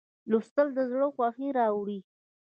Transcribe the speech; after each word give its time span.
لوستل 0.29 0.67
د 0.77 0.79
زړه 0.91 1.07
خوښي 1.15 1.49
راوړي. 1.59 1.99